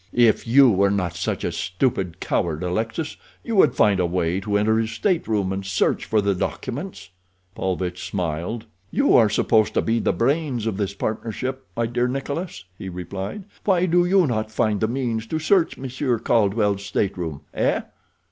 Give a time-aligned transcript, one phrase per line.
[0.13, 4.57] If you were not such a stupid coward, Alexis, you would find a way to
[4.57, 7.11] enter his stateroom and search for the documents."
[7.53, 8.65] Paulvitch smiled.
[8.89, 13.43] "You are supposed to be the brains of this partnership, my dear Nikolas," he replied.
[13.63, 17.81] "Why do you not find the means to search Monsieur Caldwell's stateroom—eh?"